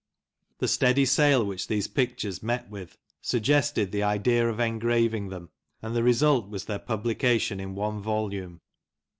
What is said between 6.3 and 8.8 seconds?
was their publication in one volume.